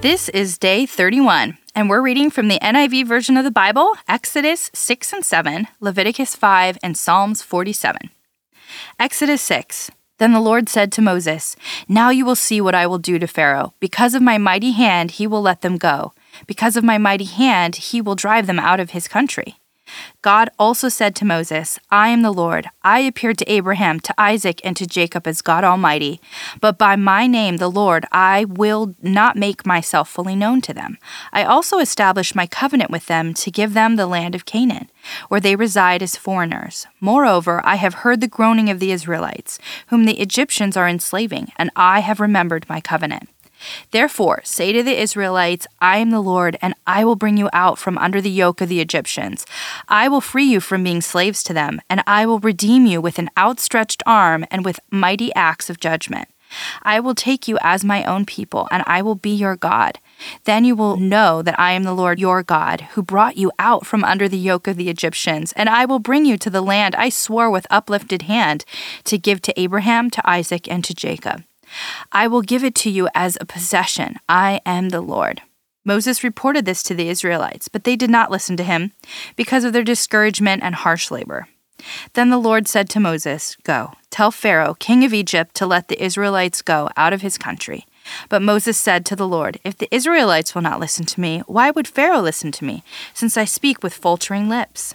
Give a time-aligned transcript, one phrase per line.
[0.00, 4.70] This is day 31, and we're reading from the NIV version of the Bible Exodus
[4.72, 8.08] 6 and 7, Leviticus 5, and Psalms 47.
[9.00, 9.90] Exodus 6.
[10.18, 11.56] Then the Lord said to Moses,
[11.88, 13.74] Now you will see what I will do to Pharaoh.
[13.80, 16.12] Because of my mighty hand, he will let them go.
[16.46, 19.56] Because of my mighty hand, he will drive them out of his country.
[20.22, 22.68] God also said to Moses, I am the Lord.
[22.82, 26.20] I appeared to Abraham, to Isaac, and to Jacob as God Almighty.
[26.60, 30.98] But by my name, the Lord, I will not make myself fully known to them.
[31.32, 34.90] I also established my covenant with them to give them the land of Canaan,
[35.28, 36.86] where they reside as foreigners.
[37.00, 39.58] Moreover, I have heard the groaning of the Israelites,
[39.88, 43.28] whom the Egyptians are enslaving, and I have remembered my covenant.
[43.90, 47.78] Therefore, say to the Israelites, I am the Lord, and I will bring you out
[47.78, 49.46] from under the yoke of the Egyptians.
[49.88, 53.18] I will free you from being slaves to them, and I will redeem you with
[53.18, 56.28] an outstretched arm and with mighty acts of judgment.
[56.82, 59.98] I will take you as my own people, and I will be your God.
[60.44, 63.86] Then you will know that I am the Lord your God, who brought you out
[63.86, 66.94] from under the yoke of the Egyptians, and I will bring you to the land
[66.94, 68.64] I swore with uplifted hand
[69.04, 71.44] to give to Abraham, to Isaac, and to Jacob.
[72.12, 74.16] I will give it to you as a possession.
[74.28, 75.42] I am the Lord.
[75.84, 78.92] Moses reported this to the Israelites, but they did not listen to him
[79.36, 81.48] because of their discouragement and harsh labor.
[82.14, 86.02] Then the Lord said to Moses, Go, tell Pharaoh, king of Egypt, to let the
[86.02, 87.86] Israelites go out of his country.
[88.28, 91.70] But Moses said to the Lord, If the Israelites will not listen to me, why
[91.70, 92.82] would Pharaoh listen to me,
[93.14, 94.94] since I speak with faltering lips?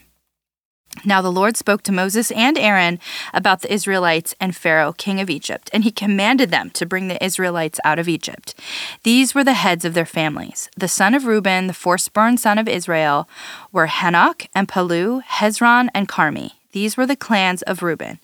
[1.06, 3.00] Now the Lord spoke to Moses and Aaron
[3.34, 7.24] about the Israelites and Pharaoh, king of Egypt, and he commanded them to bring the
[7.24, 8.56] Israelites out of Egypt.
[9.04, 10.70] These were the heads of their families.
[10.78, 13.28] The son of Reuben, the firstborn son of Israel,
[13.72, 16.52] were Hanoch and Pallu, Hezron and Carmi.
[16.72, 18.20] These were the clans of Reuben.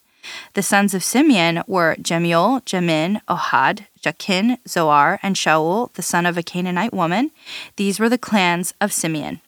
[0.53, 6.37] The sons of Simeon were Jemuel, Jamin, Ohad, Jachin, Zoar, and Shaul, the son of
[6.37, 7.31] a Canaanite woman.
[7.75, 9.41] These were the clans of Simeon.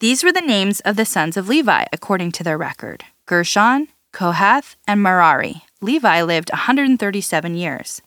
[0.00, 4.76] These were the names of the sons of Levi according to their record Gershon, Kohath,
[4.88, 5.62] and Merari.
[5.82, 8.00] Levi lived 137 years.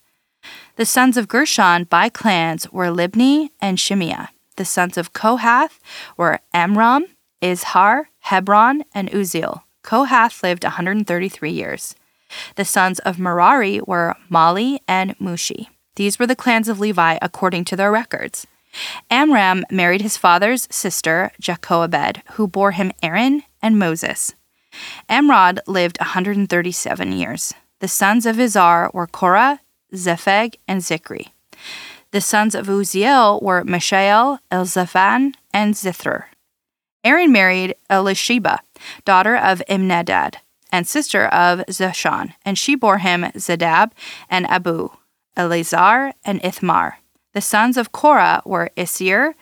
[0.76, 4.26] The sons of Gershon by clans were Libni and Shimei.
[4.56, 5.80] The sons of Kohath
[6.18, 7.06] were Amram,
[7.44, 9.62] Izhar, Hebron, and Uzziel.
[9.84, 11.94] Kohath lived 133 years.
[12.56, 15.68] The sons of Merari were Mahli and Mushi.
[15.96, 18.48] These were the clans of Levi according to their records.
[19.10, 24.34] Amram married his father's sister, Jochebed, who bore him Aaron and Moses.
[25.08, 27.54] Amram lived 137 years.
[27.80, 29.60] The sons of Izhar were Korah,
[29.92, 31.32] Nepheg, and Zikri.
[32.12, 36.24] The sons of Uzziel were Mishael, Elzaphan, and Sithri.
[37.04, 38.60] Aaron married Elisheba,
[39.04, 40.36] daughter of Amminadab,
[40.72, 43.94] and sister of Nahshon, and she bore him Nadab
[44.30, 44.90] and Abihu,
[45.36, 47.00] Eleazar and Ithamar.
[47.34, 49.36] The sons of Korah were Assir,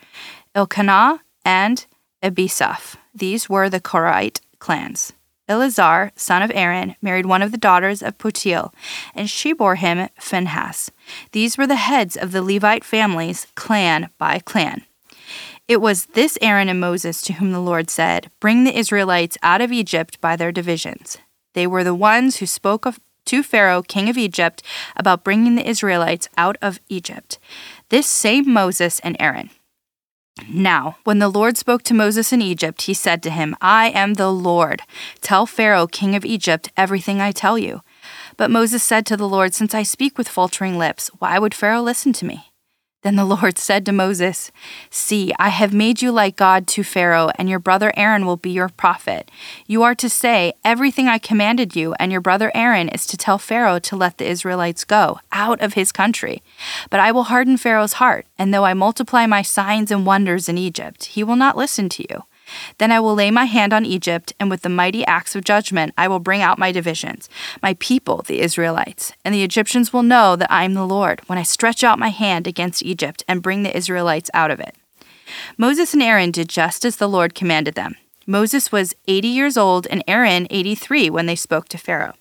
[0.54, 1.84] Elkanah, and
[2.22, 2.96] Abiasaph.
[3.14, 5.12] These were the Korahite clans.
[5.48, 8.72] Eleazar, son of Aaron, married one of the daughters of Putiel,
[9.14, 10.90] and she bore him Phinehas.
[11.32, 14.84] These were the heads of the Levite families, clan by clan.
[15.68, 19.60] It was this Aaron and Moses to whom the Lord said, Bring the Israelites out
[19.60, 21.18] of Egypt by their divisions.
[21.54, 24.62] They were the ones who spoke of, to Pharaoh, king of Egypt,
[24.96, 27.38] about bringing the Israelites out of Egypt
[27.92, 29.50] this same Moses and Aaron.
[30.48, 34.14] Now, when the Lord spoke to Moses in Egypt, he said to him, I am
[34.14, 34.80] the Lord.
[35.20, 37.82] Tell Pharaoh, king of Egypt, everything I tell you.
[38.38, 41.82] But Moses said to the Lord, Since I speak with faltering lips, why would Pharaoh
[41.82, 42.51] listen to me?
[43.02, 44.52] Then the Lord said to Moses,
[44.88, 48.50] See, I have made you like God to Pharaoh, and your brother Aaron will be
[48.50, 49.28] your prophet.
[49.66, 53.38] You are to say, Everything I commanded you, and your brother Aaron is to tell
[53.38, 56.42] Pharaoh to let the Israelites go out of his country.
[56.90, 60.56] But I will harden Pharaoh's heart, and though I multiply my signs and wonders in
[60.56, 62.22] Egypt, he will not listen to you.
[62.78, 65.94] Then I will lay my hand on Egypt, and with the mighty acts of judgment
[65.96, 67.28] I will bring out my divisions,
[67.62, 69.12] my people, the Israelites.
[69.24, 72.10] And the Egyptians will know that I am the Lord when I stretch out my
[72.10, 74.76] hand against Egypt and bring the Israelites out of it.
[75.56, 77.96] Moses and Aaron did just as the Lord commanded them.
[78.26, 82.14] Moses was 80 years old and Aaron 83 when they spoke to Pharaoh.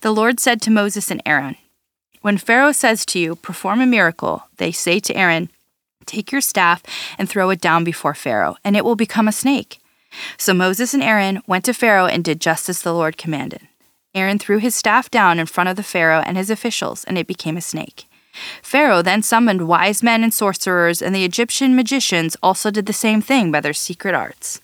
[0.00, 1.56] The Lord said to Moses and Aaron,
[2.22, 5.50] When Pharaoh says to you, Perform a miracle, they say to Aaron,
[6.08, 6.82] Take your staff
[7.18, 9.78] and throw it down before Pharaoh, and it will become a snake.
[10.36, 13.68] So Moses and Aaron went to Pharaoh and did just as the Lord commanded.
[14.14, 17.26] Aaron threw his staff down in front of the Pharaoh and his officials, and it
[17.26, 18.06] became a snake.
[18.62, 23.20] Pharaoh then summoned wise men and sorcerers, and the Egyptian magicians also did the same
[23.20, 24.60] thing by their secret arts.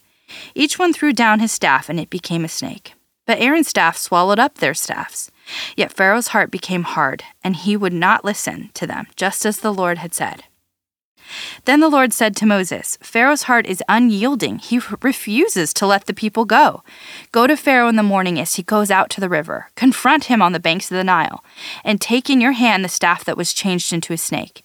[0.55, 2.95] Each one threw down his staff, and it became a snake.
[3.27, 5.31] But Aaron's staff swallowed up their staffs.
[5.77, 9.73] Yet Pharaoh's heart became hard, and he would not listen to them, just as the
[9.73, 10.45] Lord had said.
[11.65, 14.59] Then the Lord said to Moses, Pharaoh's heart is unyielding.
[14.59, 16.83] He refuses to let the people go.
[17.33, 19.71] Go to Pharaoh in the morning as he goes out to the river.
[19.75, 21.45] Confront him on the banks of the Nile,
[21.85, 24.65] and take in your hand the staff that was changed into a snake.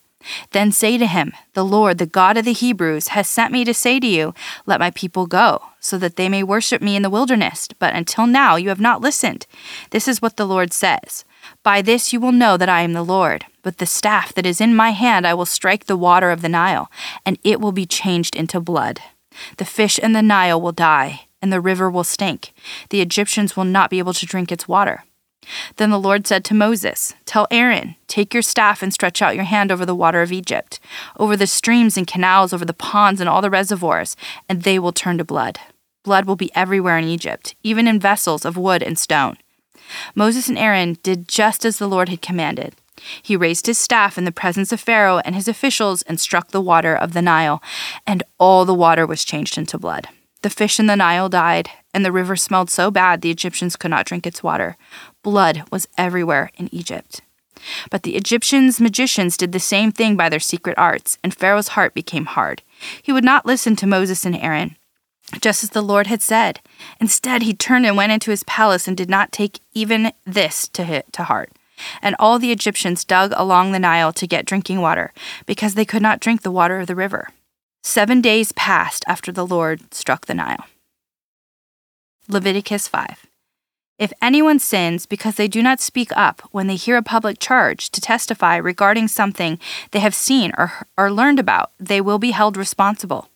[0.51, 3.73] Then say to him, The Lord, the God of the Hebrews, has sent me to
[3.73, 4.33] say to you,
[4.65, 7.69] Let my people go, so that they may worship me in the wilderness.
[7.79, 9.47] But until now you have not listened.
[9.91, 11.23] This is what the Lord says
[11.63, 13.46] By this you will know that I am the Lord.
[13.63, 16.50] With the staff that is in my hand I will strike the water of the
[16.50, 16.92] Nile,
[17.25, 19.01] and it will be changed into blood.
[19.57, 22.54] The fish in the Nile will die, and the river will stink.
[22.90, 25.04] The Egyptians will not be able to drink its water.
[25.78, 29.46] Then the Lord said to Moses, Tell Aaron, take your staff and stretch out your
[29.46, 30.80] hand over the water of Egypt,
[31.18, 34.16] over the streams and canals, over the ponds and all the reservoirs,
[34.48, 35.60] and they will turn to blood.
[36.04, 39.38] Blood will be everywhere in Egypt, even in vessels of wood and stone.
[40.15, 42.75] Moses and Aaron did just as the Lord had commanded.
[43.21, 46.62] He raised his staff in the presence of Pharaoh and his officials and struck the
[46.62, 47.62] water of the Nile,
[48.06, 50.07] and all the water was changed into blood.
[50.41, 53.91] The fish in the Nile died, and the river smelled so bad the Egyptians could
[53.91, 54.77] not drink its water.
[55.24, 57.21] Blood was everywhere in Egypt.
[57.89, 61.94] But the Egyptians' magicians did the same thing by their secret arts, and Pharaoh's heart
[61.94, 62.62] became hard.
[63.01, 64.77] He would not listen to Moses and Aaron,
[65.41, 66.59] just as the Lord had said.
[66.99, 71.03] Instead, he turned and went into his palace and did not take even this to,
[71.11, 71.51] to heart.
[72.01, 75.13] And all the Egyptians dug along the Nile to get drinking water,
[75.45, 77.29] because they could not drink the water of the river.
[77.83, 80.65] Seven days passed after the Lord struck the Nile.
[82.27, 83.25] Leviticus 5.
[83.97, 87.89] If anyone sins because they do not speak up when they hear a public charge
[87.89, 89.59] to testify regarding something
[89.91, 93.29] they have seen or, or learned about, they will be held responsible.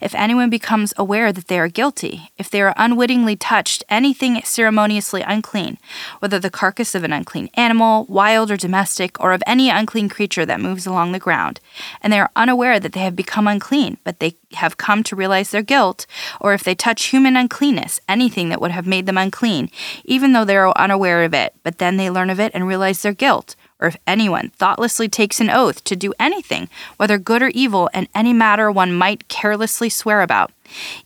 [0.00, 5.22] If anyone becomes aware that they are guilty, if they are unwittingly touched anything ceremoniously
[5.22, 5.78] unclean,
[6.20, 10.46] whether the carcass of an unclean animal, wild or domestic, or of any unclean creature
[10.46, 11.60] that moves along the ground,
[12.02, 15.50] and they are unaware that they have become unclean, but they have come to realize
[15.50, 16.06] their guilt,
[16.40, 19.70] or if they touch human uncleanness, anything that would have made them unclean,
[20.04, 23.02] even though they are unaware of it, but then they learn of it and realize
[23.02, 27.48] their guilt, or if anyone thoughtlessly takes an oath to do anything, whether good or
[27.48, 30.50] evil, in any matter one might carelessly swear about,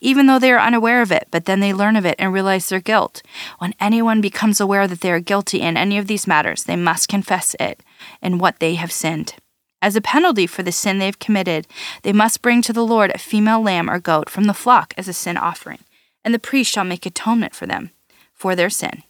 [0.01, 2.69] even though they are unaware of it, but then they learn of it and realize
[2.69, 3.23] their guilt.
[3.59, 7.09] When anyone becomes aware that they are guilty in any of these matters, they must
[7.09, 7.83] confess it
[8.21, 9.35] and what they have sinned.
[9.83, 11.67] As a penalty for the sin they have committed,
[12.03, 15.09] they must bring to the Lord a female lamb or goat from the flock as
[15.09, 15.81] a sin offering,
[16.25, 17.91] and the priest shall make atonement for them
[18.33, 19.03] for their sin.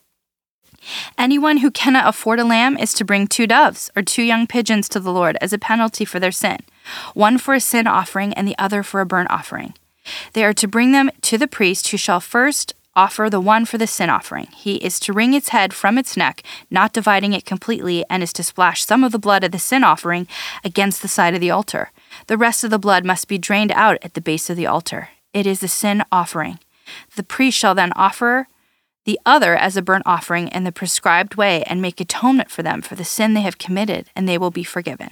[1.17, 4.89] Anyone who cannot afford a lamb is to bring two doves or two young pigeons
[4.91, 6.59] to the Lord as a penalty for their sin,
[7.15, 9.75] one for a sin offering and the other for a burnt offering.
[10.33, 13.79] They are to bring them to the priest, who shall first offer the one for
[13.79, 14.49] the sin offering.
[14.55, 18.33] He is to wring its head from its neck, not dividing it completely, and is
[18.35, 20.27] to splash some of the blood of the sin offering
[20.65, 21.91] against the side of the altar.
[22.27, 25.11] The rest of the blood must be drained out at the base of the altar.
[25.33, 26.59] It is a sin offering.
[27.17, 28.49] The priest shall then offer
[29.05, 32.83] the other as a burnt offering in the prescribed way, and make atonement for them
[32.83, 35.11] for the sin they have committed, and they will be forgiven.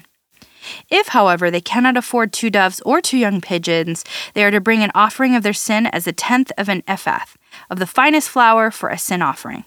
[0.89, 4.05] If, however, they cannot afford two doves or two young pigeons,
[4.35, 7.25] they are to bring an offering of their sin as a tenth of an ephah
[7.69, 9.65] of the finest flour for a sin offering.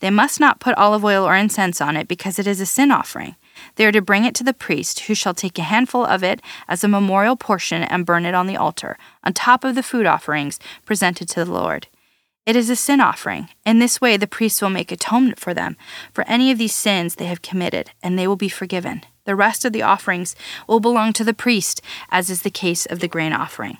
[0.00, 2.90] They must not put olive oil or incense on it because it is a sin
[2.90, 3.34] offering.
[3.74, 6.40] They are to bring it to the priest, who shall take a handful of it
[6.68, 10.06] as a memorial portion and burn it on the altar, on top of the food
[10.06, 11.88] offerings presented to the Lord.
[12.44, 13.50] It is a sin offering.
[13.64, 15.76] In this way, the priest will make atonement for them
[16.12, 19.02] for any of these sins they have committed, and they will be forgiven.
[19.26, 20.34] The rest of the offerings
[20.66, 21.80] will belong to the priest,
[22.10, 23.78] as is the case of the grain offering.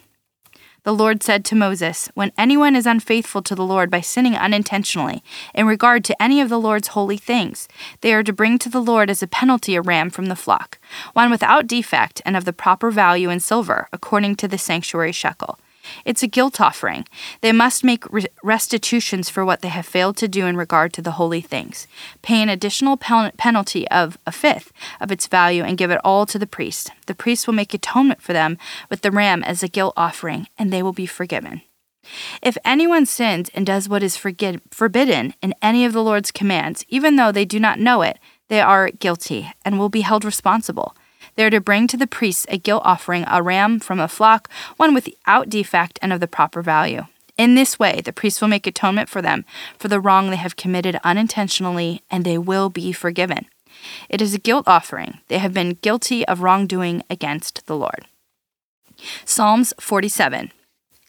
[0.85, 5.25] The Lord said to Moses, When anyone is unfaithful to the Lord by sinning unintentionally
[5.54, 7.69] in regard to any of the Lord's holy things,
[8.00, 10.78] they are to bring to the Lord as a penalty a ram from the flock,
[11.14, 15.59] one without defect and of the proper value in silver, according to the sanctuary shekel.
[16.04, 17.06] It's a guilt offering.
[17.40, 18.04] They must make
[18.42, 21.86] restitutions for what they have failed to do in regard to the holy things,
[22.22, 26.38] pay an additional penalty of a fifth of its value, and give it all to
[26.38, 26.90] the priest.
[27.06, 28.58] The priest will make atonement for them
[28.90, 31.62] with the ram as a guilt offering, and they will be forgiven.
[32.42, 37.16] If anyone sins and does what is forbidden in any of the Lord's commands, even
[37.16, 38.18] though they do not know it,
[38.52, 40.94] They are guilty and will be held responsible.
[41.34, 44.50] They are to bring to the priests a guilt offering, a ram from a flock,
[44.76, 47.06] one without defect and of the proper value.
[47.38, 49.44] In this way, the priest will make atonement for them
[49.78, 53.46] for the wrong they have committed unintentionally, and they will be forgiven.
[54.08, 55.18] It is a guilt offering.
[55.28, 58.06] They have been guilty of wrongdoing against the Lord.
[59.24, 60.52] Psalms 47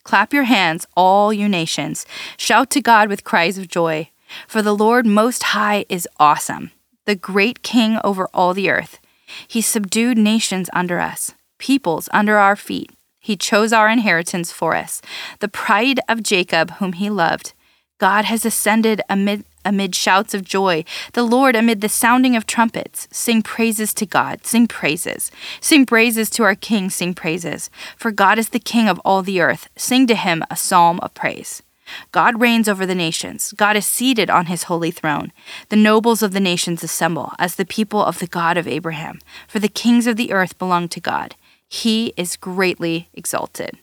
[0.02, 2.04] Clap your hands, all you nations.
[2.36, 4.10] Shout to God with cries of joy.
[4.46, 6.72] For the Lord Most High is awesome,
[7.04, 8.98] the great King over all the earth.
[9.46, 12.90] He subdued nations under us, peoples under our feet.
[13.20, 15.00] He chose our inheritance for us,
[15.40, 17.54] the pride of Jacob, whom he loved.
[17.98, 23.08] God has ascended amid, amid shouts of joy, the Lord amid the sounding of trumpets.
[23.10, 25.30] Sing praises to God, sing praises.
[25.60, 27.70] Sing praises to our King, sing praises.
[27.96, 29.68] For God is the King of all the earth.
[29.76, 31.62] Sing to him a psalm of praise.
[32.12, 33.52] God reigns over the nations.
[33.56, 35.32] God is seated on his holy throne.
[35.68, 39.20] The nobles of the nations assemble as the people of the God of Abraham.
[39.48, 41.36] For the kings of the earth belong to God.
[41.68, 43.78] He is greatly exalted.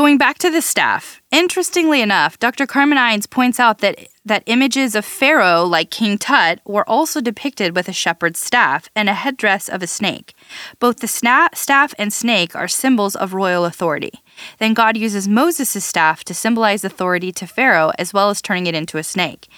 [0.00, 2.66] Going back to the staff, interestingly enough, Dr.
[2.66, 7.76] Carmen Imes points out that, that images of Pharaoh, like King Tut, were also depicted
[7.76, 10.32] with a shepherd's staff and a headdress of a snake.
[10.78, 14.22] Both the sna- staff and snake are symbols of royal authority.
[14.58, 18.74] Then God uses Moses' staff to symbolize authority to Pharaoh as well as turning it
[18.74, 19.48] into a snake.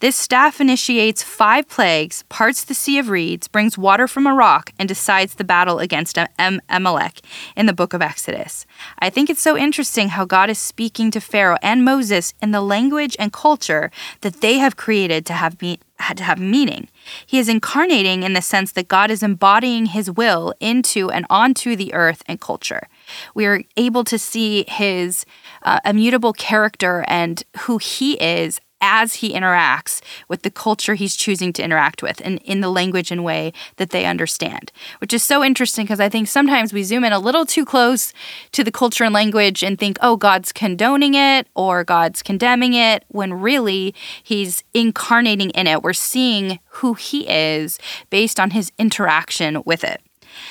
[0.00, 4.72] This staff initiates five plagues, parts the Sea of Reeds, brings water from a rock,
[4.78, 6.18] and decides the battle against
[6.68, 7.20] Amalek
[7.56, 8.66] in the book of Exodus.
[8.98, 12.60] I think it's so interesting how God is speaking to Pharaoh and Moses in the
[12.60, 13.90] language and culture
[14.20, 15.80] that they have created to have me-
[16.14, 16.88] to have meaning.
[17.24, 21.74] He is incarnating in the sense that God is embodying his will into and onto
[21.74, 22.88] the earth and culture.
[23.34, 25.24] We are able to see his
[25.62, 31.52] uh, immutable character and who he is as he interacts with the culture he's choosing
[31.52, 35.42] to interact with and in the language and way that they understand, which is so
[35.42, 38.12] interesting because I think sometimes we zoom in a little too close
[38.52, 43.04] to the culture and language and think, oh, God's condoning it or God's condemning it,
[43.08, 45.82] when really he's incarnating in it.
[45.82, 47.78] We're seeing who he is
[48.10, 50.00] based on his interaction with it.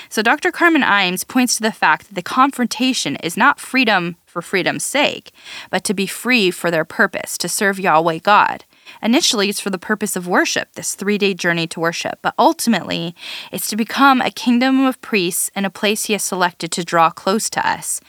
[0.09, 0.51] So Dr.
[0.51, 5.31] Carmen Imes points to the fact that the confrontation is not freedom for freedom's sake,
[5.69, 8.65] but to be free for their purpose, to serve Yahweh God.
[9.01, 13.15] Initially, it's for the purpose of worship, this three day journey to worship, but ultimately,
[13.51, 17.09] it's to become a kingdom of priests and a place He has selected to draw
[17.09, 18.01] close to us.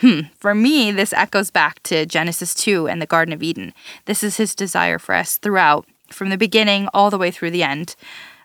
[0.00, 3.72] Hmm, for me, this echoes back to Genesis 2 and the Garden of Eden.
[4.06, 7.62] This is His desire for us throughout, from the beginning all the way through the
[7.62, 7.94] end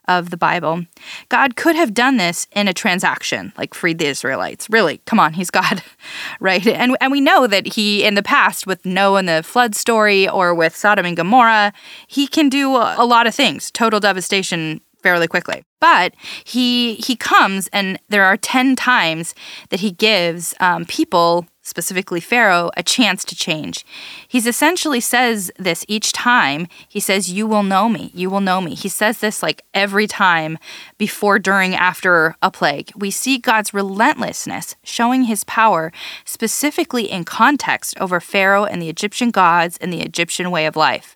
[0.10, 0.86] of the Bible.
[1.30, 4.68] God could have done this in a transaction, like freed the Israelites.
[4.70, 5.84] Really, come on, he's God,
[6.40, 6.66] right?
[6.66, 10.28] And, and we know that he, in the past, with Noah and the flood story
[10.28, 11.72] or with Sodom and Gomorrah,
[12.08, 15.64] he can do a lot of things, total devastation fairly quickly.
[15.80, 16.14] But
[16.44, 19.34] he he comes, and there are ten times
[19.70, 23.86] that he gives um, people, specifically Pharaoh, a chance to change.
[24.28, 26.68] He's essentially says this each time.
[26.90, 28.12] He says, "You will know me.
[28.14, 30.58] You will know me." He says this like every time,
[30.98, 32.92] before, during, after a plague.
[32.94, 35.94] We see God's relentlessness, showing His power,
[36.26, 41.16] specifically in context over Pharaoh and the Egyptian gods and the Egyptian way of life.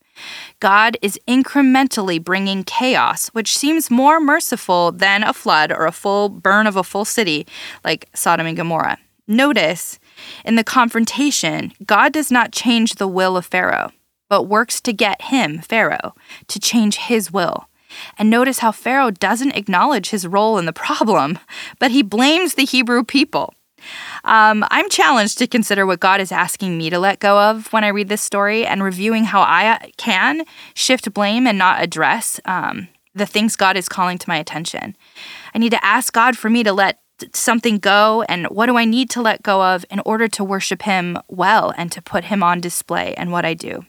[0.59, 6.29] God is incrementally bringing chaos, which seems more merciful than a flood or a full
[6.29, 7.45] burn of a full city
[7.83, 8.99] like Sodom and Gomorrah.
[9.27, 9.99] Notice,
[10.43, 13.91] in the confrontation, God does not change the will of Pharaoh,
[14.29, 16.13] but works to get him, Pharaoh,
[16.47, 17.69] to change his will.
[18.17, 21.39] And notice how Pharaoh doesn't acknowledge his role in the problem,
[21.79, 23.53] but he blames the Hebrew people.
[24.23, 27.83] Um, I'm challenged to consider what God is asking me to let go of when
[27.83, 32.87] I read this story and reviewing how I can shift blame and not address um,
[33.15, 34.95] the things God is calling to my attention.
[35.53, 36.99] I need to ask God for me to let
[37.33, 40.81] something go and what do I need to let go of in order to worship
[40.81, 43.85] Him well and to put Him on display in what I do.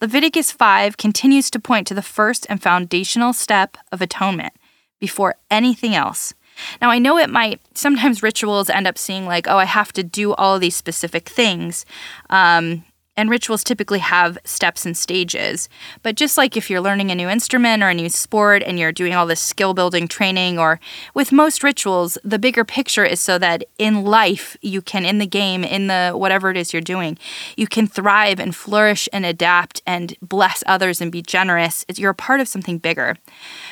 [0.00, 4.52] Leviticus 5 continues to point to the first and foundational step of atonement
[5.00, 6.34] before anything else
[6.80, 10.02] now, I know it might, sometimes rituals end up seeing like, oh, I have to
[10.02, 11.86] do all these specific things.
[12.30, 12.84] Um,
[13.16, 15.68] and rituals typically have steps and stages.
[16.02, 18.92] But just like if you're learning a new instrument or a new sport and you're
[18.92, 20.80] doing all this skill building training, or
[21.14, 25.26] with most rituals, the bigger picture is so that in life, you can, in the
[25.26, 27.18] game, in the whatever it is you're doing,
[27.56, 31.84] you can thrive and flourish and adapt and bless others and be generous.
[31.94, 33.16] You're a part of something bigger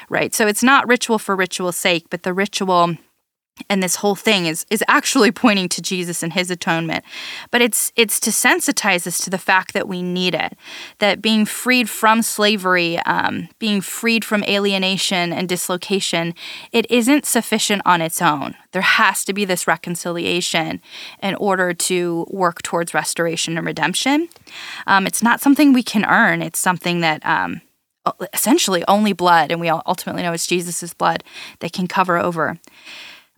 [0.09, 0.35] right?
[0.35, 2.97] So it's not ritual for ritual's sake, but the ritual
[3.69, 7.05] and this whole thing is is actually pointing to Jesus and his atonement.
[7.51, 10.57] But it's it's to sensitize us to the fact that we need it
[10.99, 16.35] that being freed from slavery um, being freed from alienation and dislocation
[16.73, 18.57] it isn't sufficient on its own.
[18.73, 20.81] There has to be this reconciliation
[21.23, 24.29] in order to work towards restoration and redemption.
[24.87, 26.43] Um, it's not something we can earn.
[26.43, 27.61] It's something that um,
[28.33, 31.25] essentially only blood and we ultimately know it's jesus' blood
[31.61, 32.59] that can cover over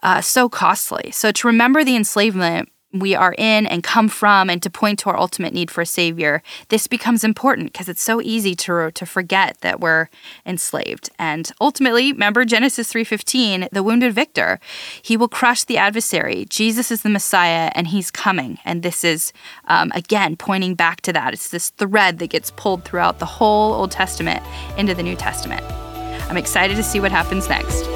[0.02, 1.10] uh, so costly.
[1.10, 2.68] So to remember the enslavement
[3.00, 5.86] we are in and come from and to point to our ultimate need for a
[5.86, 10.08] savior this becomes important because it's so easy to to forget that we're
[10.44, 11.10] enslaved.
[11.18, 14.60] And ultimately remember genesis 3.15 the wounded victor.
[15.02, 16.46] He will crush the adversary.
[16.48, 18.58] Jesus is the messiah and he's coming.
[18.64, 19.32] And this is
[19.66, 21.34] um, again pointing back to that.
[21.34, 24.42] It's this thread that gets pulled throughout the whole old testament
[24.76, 25.64] into the new testament.
[26.28, 27.95] I'm excited to see what happens next